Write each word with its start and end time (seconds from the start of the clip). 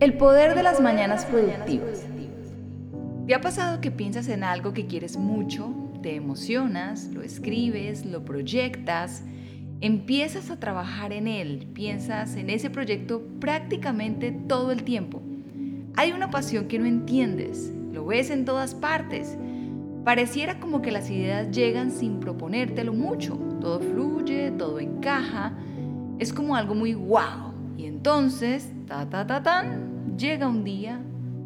El 0.00 0.14
poder 0.14 0.54
de 0.54 0.62
las 0.62 0.80
mañanas 0.80 1.24
productivas. 1.24 2.06
¿Te 3.26 3.34
ha 3.34 3.40
pasado 3.40 3.80
que 3.80 3.90
piensas 3.90 4.28
en 4.28 4.44
algo 4.44 4.72
que 4.72 4.86
quieres 4.86 5.16
mucho, 5.16 5.74
te 6.02 6.14
emocionas, 6.14 7.08
lo 7.12 7.22
escribes, 7.22 8.06
lo 8.06 8.24
proyectas, 8.24 9.24
empiezas 9.80 10.50
a 10.50 10.60
trabajar 10.60 11.12
en 11.12 11.26
él, 11.26 11.66
piensas 11.74 12.36
en 12.36 12.48
ese 12.48 12.70
proyecto 12.70 13.26
prácticamente 13.40 14.30
todo 14.30 14.70
el 14.70 14.84
tiempo? 14.84 15.20
Hay 15.96 16.12
una 16.12 16.30
pasión 16.30 16.68
que 16.68 16.78
no 16.78 16.86
entiendes, 16.86 17.72
lo 17.92 18.06
ves 18.06 18.30
en 18.30 18.44
todas 18.44 18.76
partes. 18.76 19.36
Pareciera 20.04 20.60
como 20.60 20.80
que 20.80 20.92
las 20.92 21.10
ideas 21.10 21.50
llegan 21.50 21.90
sin 21.90 22.20
proponértelo 22.20 22.92
mucho, 22.92 23.34
todo 23.60 23.80
fluye, 23.80 24.52
todo 24.52 24.78
encaja, 24.78 25.54
es 26.20 26.32
como 26.32 26.54
algo 26.54 26.76
muy 26.76 26.94
guau. 26.94 27.47
Y 27.47 27.47
entonces, 28.08 28.72
ta 28.86 29.04
ta 29.10 29.26
ta 29.26 29.42
tan, 29.42 30.16
llega 30.16 30.48
un 30.48 30.64
día 30.64 30.98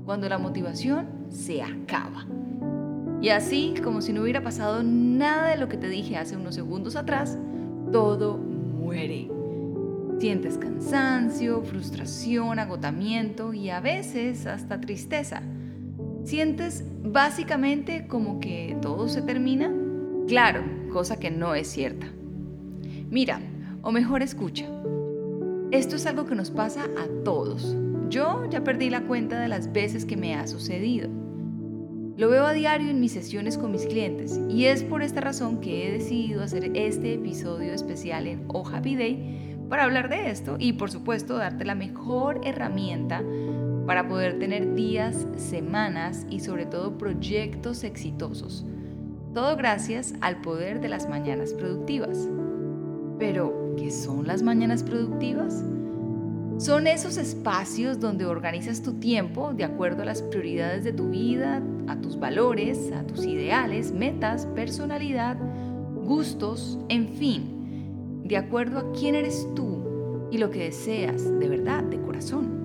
cuando 0.05 0.28
la 0.28 0.39
motivación 0.39 1.09
se 1.28 1.61
acaba. 1.61 2.25
Y 3.20 3.31
así, 3.31 3.75
como 3.83 4.00
si 4.00 4.12
no 4.12 4.23
hubiera 4.23 4.45
pasado 4.45 4.84
nada 4.84 5.48
de 5.48 5.56
lo 5.56 5.69
que 5.69 5.77
te 5.77 5.89
dije 5.89 6.17
hace 6.17 6.37
unos 6.37 6.55
segundos 6.55 6.95
atrás, 6.95 7.37
todo 7.91 8.39
muere. 8.39 9.28
Sientes 10.20 10.56
cansancio, 10.56 11.62
frustración, 11.62 12.61
agotamiento 12.61 13.53
y 13.53 13.70
a 13.70 13.81
veces 13.81 14.47
hasta 14.47 14.81
tristeza. 14.81 15.42
Sientes 16.22 16.84
básicamente 17.03 18.06
como 18.06 18.39
que 18.39 18.78
todo 18.81 19.09
se 19.09 19.22
termina. 19.22 19.69
Claro, 20.28 20.62
cosa 20.92 21.19
que 21.19 21.33
no 21.33 21.56
es 21.56 21.67
cierta. 21.67 22.06
Mira, 23.11 23.41
o 23.83 23.91
mejor 23.91 24.22
escucha. 24.22 24.69
Esto 25.73 25.97
es 25.97 26.05
algo 26.05 26.27
que 26.27 26.34
nos 26.34 26.51
pasa 26.51 26.84
a 26.84 27.25
todos. 27.25 27.75
Yo 28.11 28.45
ya 28.51 28.62
perdí 28.62 28.91
la 28.91 29.05
cuenta 29.05 29.41
de 29.41 29.48
las 29.48 29.73
veces 29.73 30.05
que 30.05 30.19
me 30.19 30.34
ha 30.34 30.47
sucedido. 30.47 31.09
Lo 32.19 32.28
veo 32.28 32.45
a 32.45 32.53
diario 32.53 32.91
en 32.91 33.01
mis 33.01 33.12
sesiones 33.12 33.56
con 33.56 33.73
mis 33.73 33.87
clientes 33.87 34.39
y 34.50 34.67
es 34.67 34.84
por 34.84 35.03
esta 35.03 35.23
razón 35.23 35.62
que 35.62 35.89
he 35.89 35.93
decidido 35.93 36.43
hacer 36.43 36.77
este 36.77 37.15
episodio 37.15 37.73
especial 37.73 38.27
en 38.27 38.45
Oh 38.48 38.69
Happy 38.69 38.97
Day 38.97 39.56
para 39.70 39.84
hablar 39.84 40.11
de 40.11 40.31
esto 40.31 40.56
y 40.59 40.75
por 40.75 40.91
supuesto 40.91 41.39
darte 41.39 41.65
la 41.65 41.75
mejor 41.75 42.43
herramienta 42.45 43.23
para 43.87 44.06
poder 44.09 44.39
tener 44.39 44.75
días, 44.75 45.27
semanas 45.37 46.27
y 46.28 46.41
sobre 46.41 46.67
todo 46.67 46.98
proyectos 46.98 47.83
exitosos. 47.83 48.67
Todo 49.33 49.56
gracias 49.56 50.12
al 50.20 50.43
poder 50.43 50.83
de 50.83 50.91
las 50.91 51.09
mañanas 51.09 51.55
productivas. 51.55 52.28
Pero, 53.19 53.62
¿qué 53.77 53.91
son 53.91 54.27
las 54.27 54.42
mañanas 54.42 54.83
productivas? 54.83 55.65
Son 56.59 56.87
esos 56.87 57.17
espacios 57.17 57.98
donde 57.98 58.25
organizas 58.25 58.83
tu 58.83 58.95
tiempo 58.95 59.53
de 59.53 59.65
acuerdo 59.65 60.03
a 60.03 60.06
las 60.06 60.23
prioridades 60.23 60.84
de 60.84 60.92
tu 60.92 61.11
vida, 61.11 61.62
a 61.89 62.00
tus 62.00 62.19
valores, 62.19 62.93
a 62.93 63.05
tus 63.06 63.25
ideales, 63.25 63.93
metas, 63.93 64.47
personalidad, 64.47 65.37
gustos, 66.05 66.78
en 66.88 67.09
fin 67.09 68.22
de 68.25 68.37
acuerdo 68.37 68.78
a 68.78 68.93
quién 68.93 69.15
eres 69.15 69.47
tú 69.56 70.28
y 70.31 70.39
lo 70.39 70.50
que 70.50 70.65
deseas 70.65 71.25
de 71.39 71.49
verdad, 71.49 71.83
de 71.83 72.00
corazón. 72.00 72.62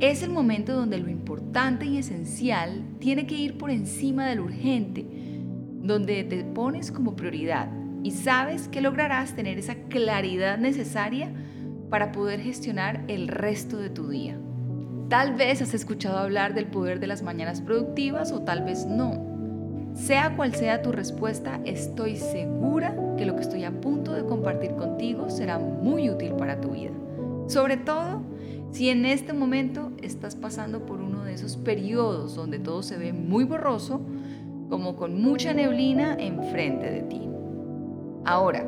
Es 0.00 0.22
el 0.22 0.30
momento 0.30 0.74
donde 0.74 0.98
lo 0.98 1.08
importante 1.08 1.86
y 1.86 1.98
esencial 1.98 2.84
tiene 2.98 3.26
que 3.26 3.36
ir 3.36 3.56
por 3.56 3.70
encima 3.70 4.26
de 4.26 4.34
lo 4.34 4.44
urgente, 4.44 5.06
donde 5.82 6.24
te 6.24 6.44
pones 6.44 6.92
como 6.92 7.16
prioridad 7.16 7.83
y 8.04 8.10
sabes 8.10 8.68
que 8.68 8.82
lograrás 8.82 9.34
tener 9.34 9.58
esa 9.58 9.74
claridad 9.88 10.58
necesaria 10.58 11.32
para 11.88 12.12
poder 12.12 12.38
gestionar 12.38 13.02
el 13.08 13.28
resto 13.28 13.78
de 13.78 13.88
tu 13.88 14.08
día. 14.08 14.38
Tal 15.08 15.34
vez 15.34 15.62
has 15.62 15.72
escuchado 15.72 16.18
hablar 16.18 16.52
del 16.52 16.66
poder 16.66 17.00
de 17.00 17.06
las 17.06 17.22
mañanas 17.22 17.62
productivas 17.62 18.30
o 18.30 18.42
tal 18.42 18.62
vez 18.62 18.84
no. 18.84 19.34
Sea 19.94 20.36
cual 20.36 20.54
sea 20.54 20.82
tu 20.82 20.92
respuesta, 20.92 21.60
estoy 21.64 22.16
segura 22.16 22.94
que 23.16 23.24
lo 23.24 23.36
que 23.36 23.42
estoy 23.42 23.64
a 23.64 23.80
punto 23.80 24.12
de 24.12 24.26
compartir 24.26 24.72
contigo 24.72 25.30
será 25.30 25.58
muy 25.58 26.10
útil 26.10 26.32
para 26.32 26.60
tu 26.60 26.72
vida. 26.72 26.92
Sobre 27.46 27.78
todo 27.78 28.20
si 28.70 28.90
en 28.90 29.06
este 29.06 29.32
momento 29.32 29.92
estás 30.02 30.36
pasando 30.36 30.84
por 30.84 31.00
uno 31.00 31.24
de 31.24 31.32
esos 31.32 31.56
periodos 31.56 32.34
donde 32.34 32.58
todo 32.58 32.82
se 32.82 32.98
ve 32.98 33.14
muy 33.14 33.44
borroso, 33.44 34.02
como 34.68 34.96
con 34.96 35.22
mucha 35.22 35.54
neblina 35.54 36.16
enfrente 36.18 36.90
de 36.90 37.02
ti. 37.02 37.23
Ahora, 38.24 38.64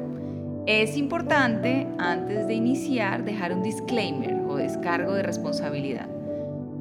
es 0.66 0.96
importante 0.96 1.86
antes 1.98 2.46
de 2.48 2.54
iniciar 2.54 3.24
dejar 3.24 3.52
un 3.52 3.62
disclaimer 3.62 4.34
o 4.48 4.56
descargo 4.56 5.14
de 5.14 5.22
responsabilidad. 5.22 6.08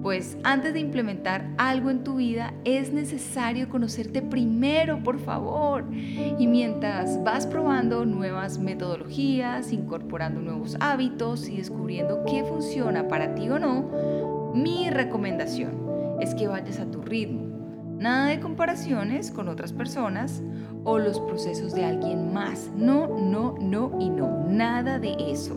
Pues 0.01 0.37
antes 0.43 0.73
de 0.73 0.81
implementar 0.81 1.47
algo 1.57 1.89
en 1.89 2.03
tu 2.03 2.17
vida 2.17 2.53
es 2.63 2.93
necesario 2.93 3.69
conocerte 3.69 4.21
primero, 4.21 5.01
por 5.03 5.19
favor. 5.19 5.85
Y 5.91 6.45
mientras 6.47 7.23
vas 7.23 7.47
probando 7.47 8.05
nuevas 8.05 8.59
metodologías, 8.59 9.71
incorporando 9.71 10.41
nuevos 10.41 10.77
hábitos 10.79 11.47
y 11.47 11.57
descubriendo 11.57 12.23
qué 12.25 12.43
funciona 12.43 13.07
para 13.07 13.33
ti 13.33 13.49
o 13.49 13.57
no, 13.57 14.51
mi 14.53 14.89
recomendación 14.89 16.17
es 16.21 16.35
que 16.35 16.47
vayas 16.47 16.79
a 16.79 16.85
tu 16.85 17.01
ritmo. 17.01 17.64
Nada 17.97 18.27
de 18.27 18.39
comparaciones 18.39 19.31
con 19.31 19.47
otras 19.47 19.71
personas 19.71 20.43
o 20.83 20.99
los 20.99 21.19
procesos 21.21 21.73
de 21.73 21.85
alguien 21.85 22.33
más. 22.33 22.69
No, 22.75 23.07
no, 23.07 23.55
no 23.59 23.97
y 23.99 24.09
no. 24.09 24.45
Nada 24.47 24.99
de 24.99 25.15
eso. 25.19 25.55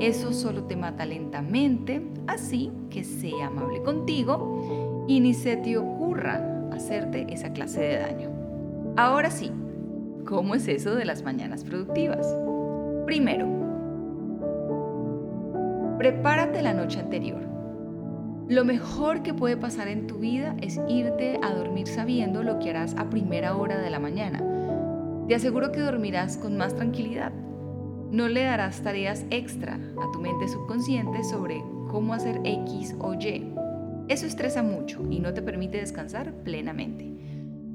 Eso 0.00 0.32
solo 0.32 0.64
te 0.64 0.76
mata 0.76 1.06
lentamente, 1.06 2.06
así 2.26 2.70
que 2.90 3.02
sea 3.04 3.46
amable 3.46 3.82
contigo 3.82 5.04
y 5.08 5.20
ni 5.20 5.32
se 5.32 5.56
te 5.56 5.78
ocurra 5.78 6.68
hacerte 6.72 7.26
esa 7.32 7.52
clase 7.52 7.80
de 7.80 7.98
daño. 7.98 8.30
Ahora 8.96 9.30
sí, 9.30 9.50
¿cómo 10.26 10.54
es 10.54 10.68
eso 10.68 10.94
de 10.94 11.04
las 11.04 11.22
mañanas 11.22 11.64
productivas? 11.64 12.26
Primero, 13.06 13.46
prepárate 15.98 16.60
la 16.62 16.74
noche 16.74 17.00
anterior. 17.00 17.55
Lo 18.48 18.64
mejor 18.64 19.22
que 19.22 19.34
puede 19.34 19.56
pasar 19.56 19.88
en 19.88 20.06
tu 20.06 20.18
vida 20.18 20.56
es 20.62 20.80
irte 20.88 21.38
a 21.42 21.52
dormir 21.52 21.86
sabiendo 21.88 22.42
lo 22.42 22.58
que 22.58 22.70
harás 22.70 22.94
a 22.96 23.10
primera 23.10 23.56
hora 23.56 23.78
de 23.78 23.90
la 23.90 23.98
mañana. 23.98 24.42
Te 25.28 25.34
aseguro 25.34 25.72
que 25.72 25.80
dormirás 25.80 26.36
con 26.36 26.56
más 26.56 26.74
tranquilidad 26.74 27.32
no 28.10 28.28
le 28.28 28.44
darás 28.44 28.82
tareas 28.82 29.24
extra 29.30 29.74
a 29.74 30.12
tu 30.12 30.20
mente 30.20 30.48
subconsciente 30.48 31.24
sobre 31.24 31.62
cómo 31.90 32.14
hacer 32.14 32.40
X 32.44 32.94
o 33.00 33.14
Y. 33.14 33.52
Eso 34.08 34.26
estresa 34.26 34.62
mucho 34.62 35.02
y 35.10 35.18
no 35.18 35.34
te 35.34 35.42
permite 35.42 35.78
descansar 35.78 36.32
plenamente. 36.44 37.04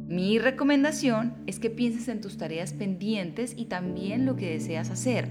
Mi 0.08 0.40
recomendación 0.40 1.36
es 1.48 1.60
que 1.60 1.70
pienses 1.70 2.08
en 2.08 2.22
tus 2.22 2.38
tareas 2.38 2.74
pendientes 2.74 3.54
y 3.58 3.66
también 3.66 4.26
lo 4.26 4.36
que 4.36 4.50
deseas 4.50 4.90
hacer. 4.90 5.28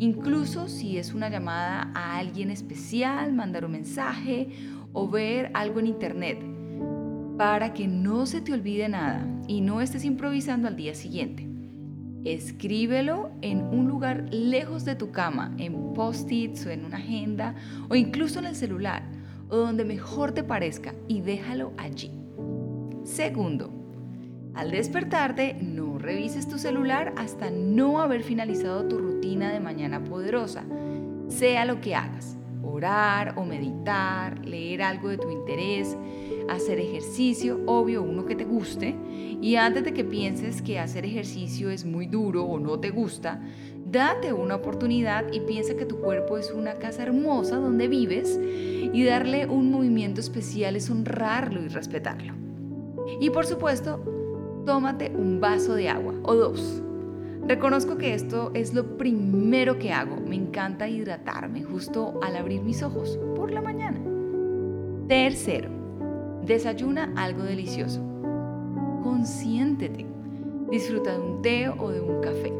Incluso 0.00 0.68
si 0.68 0.96
es 0.96 1.12
una 1.12 1.28
llamada 1.28 1.90
a 1.94 2.18
alguien 2.18 2.50
especial, 2.50 3.32
mandar 3.32 3.64
un 3.64 3.72
mensaje 3.72 4.50
o 4.92 5.08
ver 5.08 5.50
algo 5.54 5.80
en 5.80 5.88
internet, 5.88 6.38
para 7.36 7.74
que 7.74 7.88
no 7.88 8.26
se 8.26 8.40
te 8.40 8.52
olvide 8.52 8.88
nada 8.88 9.26
y 9.48 9.60
no 9.60 9.80
estés 9.80 10.04
improvisando 10.04 10.68
al 10.68 10.76
día 10.76 10.94
siguiente. 10.94 11.48
Escríbelo 12.24 13.30
en 13.42 13.62
un 13.62 13.88
lugar 13.88 14.28
lejos 14.32 14.84
de 14.84 14.94
tu 14.94 15.10
cama, 15.10 15.54
en 15.58 15.94
post-its 15.94 16.66
o 16.66 16.70
en 16.70 16.84
una 16.84 16.98
agenda 16.98 17.54
o 17.88 17.94
incluso 17.96 18.38
en 18.38 18.46
el 18.46 18.54
celular 18.54 19.02
o 19.48 19.56
donde 19.56 19.84
mejor 19.84 20.32
te 20.32 20.44
parezca 20.44 20.94
y 21.08 21.22
déjalo 21.22 21.72
allí. 21.76 22.10
Segundo, 23.04 23.77
al 24.54 24.70
despertarte, 24.70 25.54
no 25.60 25.98
revises 25.98 26.48
tu 26.48 26.58
celular 26.58 27.12
hasta 27.16 27.50
no 27.50 28.00
haber 28.00 28.22
finalizado 28.22 28.84
tu 28.86 28.98
rutina 28.98 29.52
de 29.52 29.60
mañana 29.60 30.02
poderosa, 30.04 30.64
sea 31.28 31.64
lo 31.64 31.80
que 31.80 31.94
hagas, 31.94 32.36
orar 32.62 33.34
o 33.36 33.44
meditar, 33.44 34.44
leer 34.44 34.82
algo 34.82 35.08
de 35.08 35.18
tu 35.18 35.30
interés, 35.30 35.96
hacer 36.48 36.78
ejercicio, 36.78 37.60
obvio 37.66 38.02
uno 38.02 38.26
que 38.26 38.34
te 38.34 38.44
guste, 38.44 38.96
y 39.40 39.56
antes 39.56 39.84
de 39.84 39.92
que 39.92 40.04
pienses 40.04 40.62
que 40.62 40.78
hacer 40.78 41.04
ejercicio 41.04 41.70
es 41.70 41.84
muy 41.84 42.06
duro 42.06 42.44
o 42.44 42.58
no 42.58 42.80
te 42.80 42.90
gusta, 42.90 43.40
Date 43.90 44.34
una 44.34 44.56
oportunidad 44.56 45.32
y 45.32 45.40
piensa 45.40 45.74
que 45.74 45.86
tu 45.86 45.98
cuerpo 45.98 46.36
es 46.36 46.52
una 46.52 46.74
casa 46.74 47.04
hermosa 47.04 47.56
donde 47.56 47.88
vives 47.88 48.38
y 48.38 49.02
darle 49.04 49.46
un 49.46 49.70
movimiento 49.70 50.20
especial 50.20 50.76
es 50.76 50.90
honrarlo 50.90 51.62
y 51.62 51.68
respetarlo. 51.68 52.34
Y 53.18 53.30
por 53.30 53.46
supuesto, 53.46 54.17
tómate 54.68 55.10
un 55.16 55.40
vaso 55.40 55.72
de 55.76 55.88
agua 55.88 56.12
o 56.24 56.34
dos. 56.34 56.82
Reconozco 57.46 57.96
que 57.96 58.12
esto 58.12 58.50
es 58.52 58.74
lo 58.74 58.98
primero 58.98 59.78
que 59.78 59.94
hago. 59.94 60.20
Me 60.20 60.36
encanta 60.36 60.90
hidratarme 60.90 61.62
justo 61.62 62.20
al 62.22 62.36
abrir 62.36 62.60
mis 62.60 62.82
ojos 62.82 63.18
por 63.34 63.50
la 63.50 63.62
mañana. 63.62 63.98
Tercero, 65.08 65.70
desayuna 66.44 67.14
algo 67.16 67.44
delicioso. 67.44 68.02
Consiéntete. 69.02 70.04
Disfruta 70.70 71.12
de 71.12 71.18
un 71.18 71.40
té 71.40 71.70
o 71.70 71.90
de 71.90 72.02
un 72.02 72.20
café. 72.20 72.52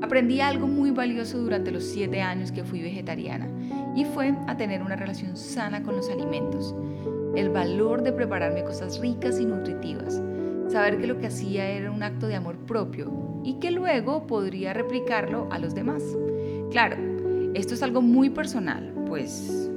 Aprendí 0.00 0.40
algo 0.40 0.66
muy 0.66 0.92
valioso 0.92 1.36
durante 1.36 1.72
los 1.72 1.84
siete 1.84 2.22
años 2.22 2.52
que 2.52 2.64
fui 2.64 2.80
vegetariana 2.80 3.50
y 3.94 4.06
fue 4.06 4.34
a 4.46 4.56
tener 4.56 4.80
una 4.80 4.96
relación 4.96 5.36
sana 5.36 5.82
con 5.82 5.94
los 5.94 6.08
alimentos. 6.08 6.74
El 7.34 7.50
valor 7.50 8.02
de 8.02 8.12
prepararme 8.14 8.64
cosas 8.64 8.98
ricas 8.98 9.38
y 9.38 9.44
nutritivas. 9.44 10.22
Saber 10.68 10.98
que 10.98 11.06
lo 11.06 11.18
que 11.18 11.26
hacía 11.26 11.68
era 11.68 11.90
un 11.90 12.02
acto 12.02 12.26
de 12.26 12.34
amor 12.34 12.56
propio 12.56 13.40
y 13.44 13.54
que 13.54 13.70
luego 13.70 14.26
podría 14.26 14.72
replicarlo 14.72 15.48
a 15.50 15.58
los 15.58 15.74
demás. 15.74 16.02
Claro, 16.70 16.96
esto 17.54 17.74
es 17.74 17.82
algo 17.82 18.02
muy 18.02 18.30
personal, 18.30 18.92
pues 19.06 19.70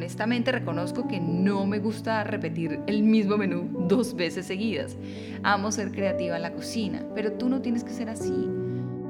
honestamente 0.00 0.52
reconozco 0.52 1.08
que 1.08 1.20
no 1.20 1.66
me 1.66 1.78
gusta 1.78 2.24
repetir 2.24 2.80
el 2.86 3.02
mismo 3.02 3.36
menú 3.36 3.86
dos 3.86 4.14
veces 4.14 4.46
seguidas. 4.46 4.96
Amo 5.42 5.72
ser 5.72 5.90
creativa 5.90 6.36
en 6.36 6.42
la 6.42 6.52
cocina, 6.52 7.04
pero 7.14 7.32
tú 7.32 7.48
no 7.48 7.60
tienes 7.60 7.84
que 7.84 7.92
ser 7.92 8.08
así. 8.08 8.48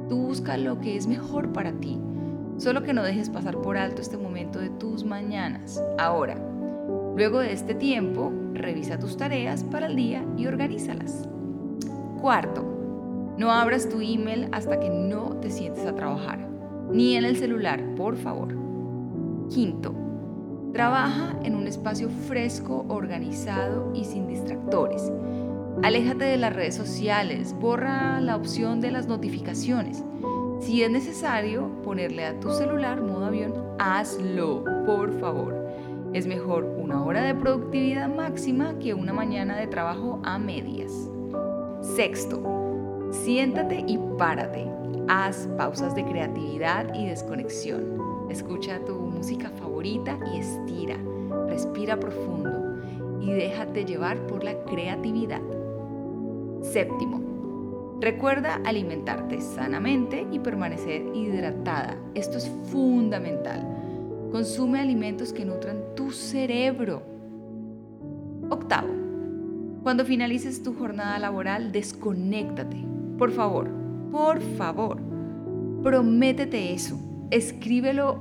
Tú 0.09 0.19
busca 0.27 0.56
lo 0.56 0.81
que 0.81 0.97
es 0.97 1.06
mejor 1.06 1.53
para 1.53 1.73
ti. 1.73 1.99
Solo 2.56 2.83
que 2.83 2.93
no 2.93 3.03
dejes 3.03 3.31
pasar 3.31 3.56
por 3.59 3.77
alto 3.77 4.03
este 4.03 4.17
momento 4.17 4.59
de 4.59 4.71
tus 4.71 5.05
mañanas. 5.05 5.83
Ahora, 5.99 6.37
luego 7.17 7.39
de 7.39 7.53
este 7.53 7.75
tiempo, 7.75 8.33
revisa 8.52 8.99
tus 8.99 9.17
tareas 9.17 9.64
para 9.64 9.87
el 9.87 9.97
día 9.97 10.25
y 10.37 10.47
organízalas. 10.47 11.29
Cuarto, 12.20 13.35
no 13.38 13.50
abras 13.50 13.88
tu 13.88 14.00
email 14.00 14.49
hasta 14.52 14.79
que 14.79 14.91
no 14.91 15.37
te 15.41 15.50
sientes 15.50 15.87
a 15.87 15.94
trabajar, 15.94 16.47
ni 16.91 17.17
en 17.17 17.25
el 17.25 17.37
celular, 17.37 17.82
por 17.97 18.17
favor. 18.17 18.55
Quinto, 19.49 19.94
trabaja 20.73 21.37
en 21.43 21.55
un 21.55 21.67
espacio 21.67 22.11
fresco, 22.11 22.85
organizado 22.88 23.93
y 23.94 24.05
sin 24.05 24.26
distractores. 24.26 25.11
Aléjate 25.82 26.25
de 26.26 26.37
las 26.37 26.55
redes 26.55 26.75
sociales, 26.75 27.55
borra 27.58 28.20
la 28.20 28.37
opción 28.37 28.81
de 28.81 28.91
las 28.91 29.06
notificaciones. 29.06 30.05
Si 30.61 30.82
es 30.82 30.91
necesario 30.91 31.82
ponerle 31.82 32.26
a 32.26 32.38
tu 32.38 32.50
celular 32.53 33.00
modo 33.00 33.25
avión, 33.25 33.55
hazlo, 33.79 34.62
por 34.85 35.19
favor. 35.19 35.60
Es 36.12 36.27
mejor 36.27 36.65
una 36.65 37.05
hora 37.05 37.23
de 37.23 37.37
productividad 37.37 38.12
máxima 38.12 38.77
que 38.81 38.95
una 38.95 39.12
mañana 39.12 39.57
de 39.57 39.69
trabajo 39.69 40.19
a 40.25 40.39
medias. 40.39 40.93
Sexto, 41.83 43.09
siéntate 43.12 43.85
y 43.87 43.97
párate. 44.19 44.67
Haz 45.07 45.49
pausas 45.57 45.95
de 45.95 46.05
creatividad 46.05 46.93
y 46.95 47.07
desconexión. 47.07 48.01
Escucha 48.29 48.85
tu 48.85 48.95
música 48.95 49.51
favorita 49.51 50.19
y 50.35 50.41
estira. 50.41 50.97
Respira 51.47 52.01
profundo 52.01 52.75
y 53.21 53.33
déjate 53.33 53.85
llevar 53.85 54.19
por 54.27 54.43
la 54.43 54.55
creatividad. 54.65 55.41
Séptimo, 56.61 57.21
recuerda 58.01 58.61
alimentarte 58.65 59.41
sanamente 59.41 60.27
y 60.33 60.41
permanecer 60.41 61.03
hidratada. 61.15 61.97
Esto 62.15 62.39
es 62.39 62.51
fundamental. 62.73 63.80
Consume 64.31 64.79
alimentos 64.79 65.32
que 65.32 65.44
nutran 65.44 65.79
tu 65.97 66.12
cerebro. 66.12 67.03
Octavo, 68.49 68.88
cuando 69.82 70.05
finalices 70.05 70.62
tu 70.62 70.75
jornada 70.75 71.19
laboral, 71.19 71.73
desconéctate. 71.73 72.85
Por 73.19 73.32
favor, 73.32 73.69
por 74.12 74.41
favor, 74.41 74.99
prométete 75.82 76.73
eso. 76.73 76.99
Escríbelo 77.31 78.21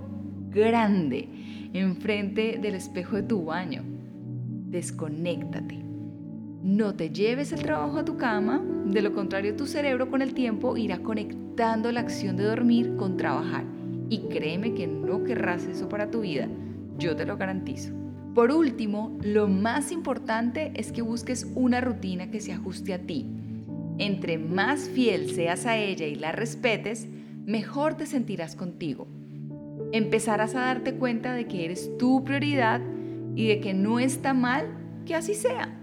grande 0.49 1.29
enfrente 1.73 2.57
del 2.59 2.75
espejo 2.75 3.15
de 3.15 3.23
tu 3.23 3.45
baño. 3.45 3.83
Desconéctate. 4.69 5.79
No 6.63 6.95
te 6.95 7.11
lleves 7.11 7.51
el 7.53 7.61
trabajo 7.61 7.99
a 7.99 8.05
tu 8.05 8.17
cama, 8.17 8.61
de 8.85 9.01
lo 9.01 9.13
contrario 9.13 9.55
tu 9.55 9.67
cerebro 9.67 10.09
con 10.09 10.21
el 10.21 10.33
tiempo 10.33 10.75
irá 10.75 10.99
conectando 10.99 11.91
la 11.91 12.01
acción 12.01 12.35
de 12.35 12.43
dormir 12.43 12.95
con 12.97 13.15
trabajar. 13.15 13.63
Y 14.09 14.27
créeme 14.29 14.73
que 14.73 14.87
no 14.87 15.23
querrás 15.23 15.65
eso 15.65 15.87
para 15.87 16.09
tu 16.09 16.21
vida, 16.21 16.47
yo 16.97 17.15
te 17.15 17.25
lo 17.25 17.37
garantizo. 17.37 17.93
Por 18.33 18.51
último, 18.51 19.17
lo 19.21 19.47
más 19.47 19.91
importante 19.91 20.71
es 20.75 20.91
que 20.91 21.01
busques 21.01 21.47
una 21.55 21.81
rutina 21.81 22.31
que 22.31 22.41
se 22.41 22.53
ajuste 22.53 22.93
a 22.93 22.99
ti. 22.99 23.25
Entre 23.97 24.37
más 24.37 24.89
fiel 24.89 25.29
seas 25.31 25.65
a 25.65 25.77
ella 25.77 26.05
y 26.07 26.15
la 26.15 26.31
respetes, 26.31 27.07
mejor 27.45 27.95
te 27.95 28.05
sentirás 28.05 28.55
contigo. 28.55 29.07
Empezarás 29.91 30.55
a 30.55 30.61
darte 30.61 30.93
cuenta 30.95 31.33
de 31.33 31.47
que 31.47 31.65
eres 31.65 31.97
tu 31.97 32.23
prioridad 32.23 32.81
y 33.35 33.47
de 33.47 33.59
que 33.59 33.73
no 33.73 33.99
está 33.99 34.33
mal 34.33 34.67
que 35.05 35.15
así 35.15 35.33
sea. 35.33 35.75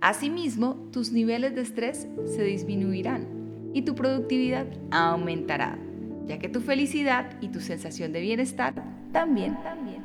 Asimismo, 0.00 0.88
tus 0.92 1.12
niveles 1.12 1.54
de 1.54 1.62
estrés 1.62 2.08
se 2.24 2.42
disminuirán 2.42 3.26
y 3.74 3.82
tu 3.82 3.94
productividad 3.94 4.66
aumentará, 4.90 5.78
ya 6.32 6.38
que 6.38 6.48
tu 6.48 6.60
felicidad 6.60 7.26
y 7.42 7.48
tu 7.48 7.60
sensación 7.60 8.12
de 8.12 8.20
bienestar 8.22 8.72
también, 9.12 9.62
también 9.62 10.01